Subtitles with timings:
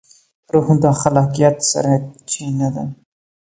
[0.53, 2.83] روح د خلاقیت سرچینه ده.